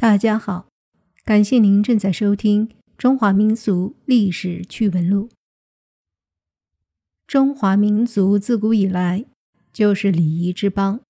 [0.00, 0.68] 大家好，
[1.24, 5.28] 感谢您正在收听《中华民俗历史趣闻录》。
[7.26, 9.24] 中华民族自古以来
[9.72, 11.00] 就是礼仪之邦，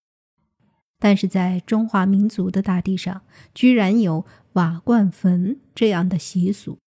[0.98, 3.21] 但是在中华民族的大地上，
[3.53, 4.24] 居然有
[4.54, 6.78] 瓦罐坟这样的习俗，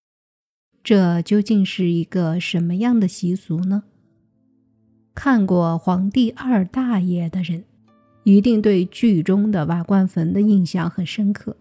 [0.82, 3.84] 这究竟是一个什么样的习俗呢？
[5.14, 7.62] 看过《皇帝二大爷》的人，
[8.24, 11.56] 一定对剧中的瓦罐坟的印象很深刻。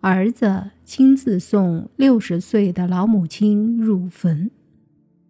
[0.00, 4.48] 儿子亲自送六十岁的老母亲入坟，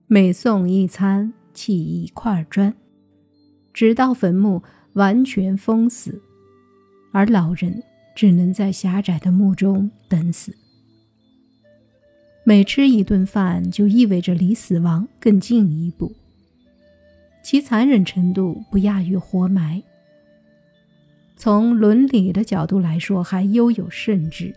[0.07, 2.75] 每送一餐砌一块砖，
[3.73, 6.21] 直到坟墓完全封死，
[7.13, 7.83] 而老人
[8.15, 10.55] 只能在狭窄的墓中等死。
[12.45, 16.13] 每吃一顿饭，就意味着离死亡更近一步，
[17.43, 19.83] 其残忍程度不亚于活埋。
[21.38, 24.52] 从伦理的角度来说，还悠有甚至。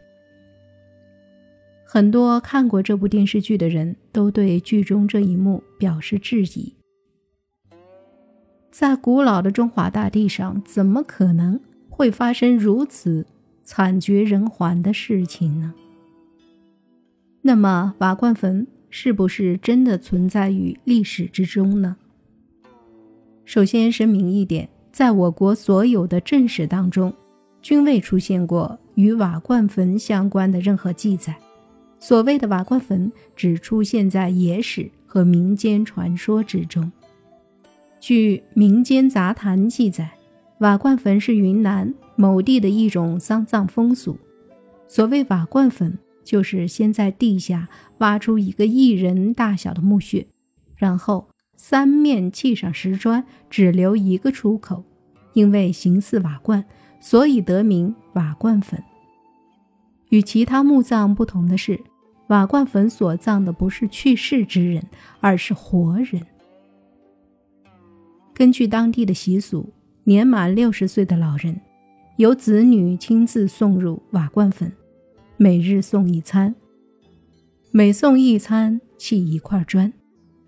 [1.86, 6.74] 很多看过这部电视剧的人都对剧中这一幕表示质疑：
[8.72, 13.28] 在古老的中华大地上，怎么可能会发生如此
[13.64, 15.76] 惨绝人寰的事情呢？
[17.44, 21.98] 那么，瓦罐坟是不是真的存在于历史之中呢？
[23.46, 24.68] 首先声明一点。
[24.92, 27.14] 在我国所有的正史当中，
[27.62, 31.36] 均未出现过与瓦罐坟相关的任何记载。
[31.98, 36.92] 所谓的瓦罐坟，只出现在野史和民间传说之中。
[38.00, 40.12] 据民间杂谈记载，
[40.60, 44.18] 瓦罐坟是云南某地的一种丧葬风俗。
[44.88, 47.70] 所谓瓦罐坟，就是先在地下
[48.00, 50.28] 挖出一个一人大小的墓穴，
[50.76, 51.31] 然后。
[51.56, 54.84] 三面砌上石砖，只留一个出口，
[55.34, 56.66] 因为形似瓦罐，
[57.00, 58.82] 所以得名瓦罐坟。
[60.10, 61.80] 与其他墓葬不同的是，
[62.28, 64.84] 瓦罐坟所葬的不是去世之人，
[65.20, 66.26] 而是活人。
[68.34, 69.72] 根据当地的习俗，
[70.04, 71.62] 年满六十岁的老人，
[72.18, 74.72] 由子女亲自送入瓦罐坟，
[75.38, 76.56] 每日送一餐，
[77.72, 79.94] 每送一餐砌一块砖。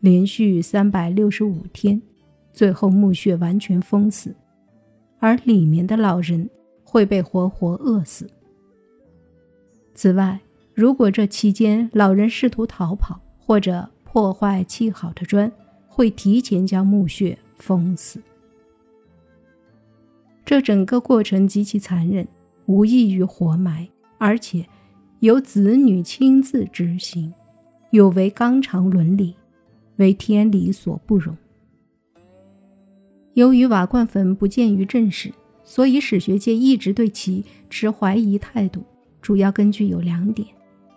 [0.03, 2.01] 连续三百六十五天，
[2.51, 4.35] 最后墓穴完全封死，
[5.17, 6.49] 而里面的老人
[6.83, 8.29] 会被活活饿死。
[9.93, 10.37] 此外，
[10.73, 15.49] 如果这期间老人试图逃跑或者破坏砌好的砖，
[15.87, 18.21] 会提前将墓穴封死。
[20.43, 22.27] 这整个过程极其残忍，
[22.65, 23.87] 无异于活埋，
[24.17, 24.67] 而且
[25.21, 27.33] 由子女亲自执行，
[27.91, 29.33] 有违纲常伦理。
[29.97, 31.35] 为天理所不容。
[33.33, 35.33] 由于瓦罐坟不见于正史，
[35.63, 38.83] 所以史学界一直对其持怀疑态度。
[39.21, 40.47] 主要根据有两点：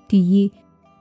[0.08, 0.50] 第一，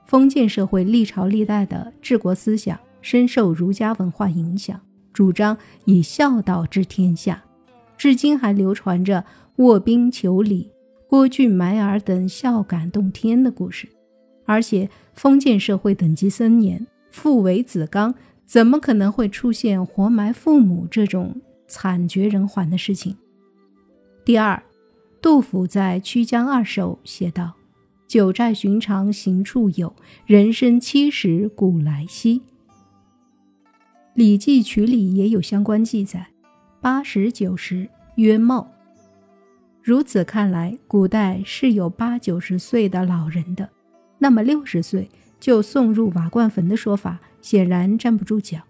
[0.05, 4.79] 封建社会历朝历代的治国思想深受儒家文化影响，
[5.11, 7.43] 主张以孝道治天下，
[7.97, 9.25] 至今还流传着
[9.57, 10.69] 卧冰求鲤、
[11.09, 13.89] 郭俊埋儿等孝感动天的故事。
[14.45, 16.85] 而且，封建社会等级森严。
[17.15, 18.13] 父为子纲，
[18.45, 23.15] 怎么可能会出现活埋父母这种惨绝人寰的事情？
[24.25, 24.61] 第二，
[25.21, 27.53] 杜甫在《曲江二首》写道
[28.05, 29.95] ：“九寨寻常行处有，
[30.25, 32.39] 人生七十古来稀。”
[34.13, 36.27] 《礼记曲礼》也有相关记载
[36.81, 38.69] ：“八十九十曰茂。”
[39.81, 43.69] 如此看来，古代是有八九十岁的老人的，
[44.19, 45.09] 那么六十岁？
[45.45, 48.61] 就送入瓦罐坟的说法显然站不住脚。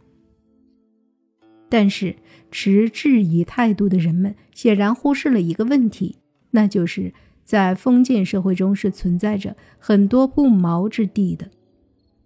[1.70, 2.18] 但是
[2.52, 6.18] 持质疑态度的人们显然忽视了一个问题，
[6.52, 7.14] 那就是
[7.46, 11.50] 在封建社会中是存在着很多不毛之地的。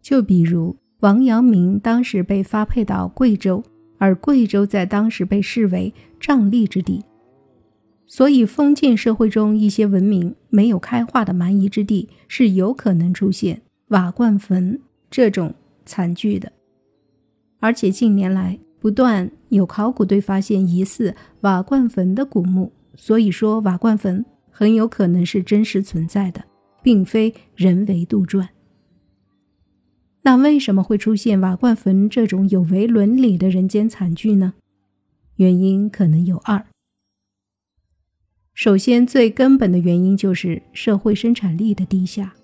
[0.01, 3.63] 就比如王阳明当时被发配到贵州，
[3.99, 7.03] 而贵州在当时被视为瘴疠之地，
[8.07, 13.61] 所以封建社会中一些文明没有开化的蛮夷之地是有可能出现。
[13.89, 15.53] 瓦罐坟这种
[15.85, 16.51] 惨剧的，
[17.59, 26.45] 而且近年来不断有考古队发现疑似瓦罐坟的古墓，所以说瓦罐坟很有可能是真实存在的，
[26.83, 28.49] 并非人为杜撰。
[30.21, 34.53] 那为什么会出现瓦罐坟这种有违伦理的人间惨剧呢？
[35.37, 36.65] 原因可能有二。
[38.53, 42.35] 首先，最根本的原因就是社会生产力的低下。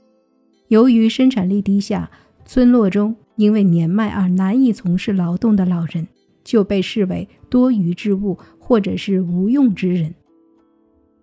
[0.67, 2.09] 由于生产力低下，
[2.45, 6.07] 村落中因为年迈而难以从事劳动的老人
[6.43, 10.13] 就被视为多余之物或者是无用之人。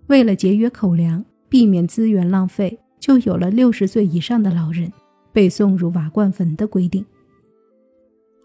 [0.07, 4.93] 为了节约口粮，避免资源浪费，就有了六十岁以上的老人
[5.33, 7.05] 被送入瓦罐坟的规定。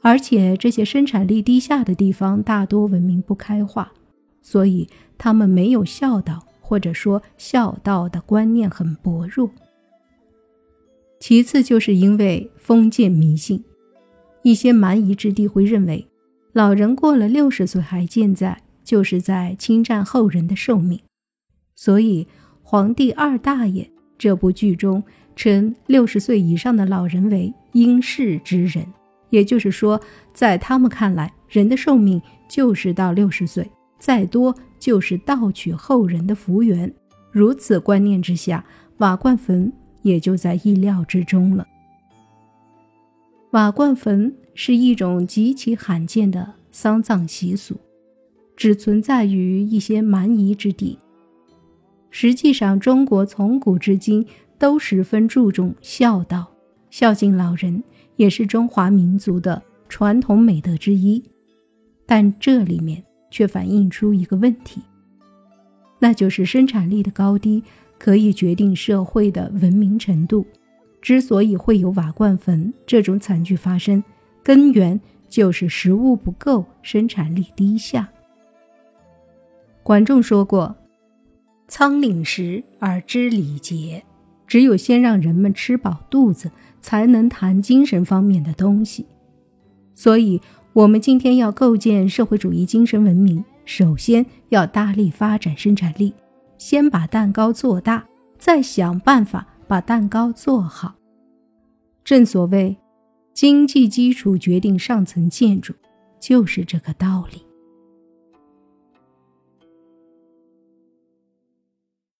[0.02, 3.92] 而且这些生产力低下的地方大多文明不开化，
[4.42, 9.50] 所以他们没有孝道，或者说孝道的观念很薄弱。
[11.28, 13.62] 其次，就是因为封建迷信，
[14.44, 16.08] 一些蛮夷之地会认为，
[16.54, 20.98] 老人过了六十岁还健在，就是在侵占后人的寿命。
[21.76, 22.24] 所以，
[22.64, 23.84] 《皇帝二大爷》
[24.18, 25.04] 这部剧中
[25.36, 28.88] 称六十岁以上的老人为应世之人，
[29.30, 30.00] 也就是说，
[30.34, 33.70] 在他们看来，人的寿命就是到六十岁，
[34.00, 36.90] 再多就是盗取后人的福缘。
[37.34, 38.64] 如此观念之下，
[39.00, 39.70] 瓦罐坟。
[40.08, 41.68] 也就在意料之中了。
[43.52, 47.76] 瓦罐坟是一种极其罕见的丧葬习俗，
[48.56, 50.98] 只存在于一些蛮夷之地。
[52.10, 54.26] 实际上，中国从古至今
[54.58, 56.48] 都十分注重孝道，
[56.90, 57.84] 孝敬老人
[58.16, 61.22] 也是中华民族的传统美德之一。
[62.06, 64.82] 但这里面却反映出一个问题，
[66.00, 67.64] 那就是生产力的高低。
[67.98, 70.46] 可以决定社会的文明程度。
[71.02, 74.04] 之所以会有瓦罐坟这种惨剧发生，
[74.44, 75.00] 根源
[75.30, 78.10] 就是食物不够，生产力低下。
[79.84, 80.76] 管仲说过
[81.68, 84.04] ：“仓廪实而知礼节。”
[84.48, 86.50] 只有先让人们吃饱肚子，
[86.80, 89.06] 才能谈精神方面的东西。
[89.94, 90.42] 所以，
[90.72, 96.14] 我们今天要构建社会主义精神文明，首先要大力发展生产力。
[96.58, 98.06] 先把蛋糕做大，
[98.38, 100.96] 再想办法把蛋糕做好。
[102.04, 102.78] 正所谓，
[103.34, 105.74] 经济基础决定上层建筑，
[106.20, 107.47] 就是这个道理。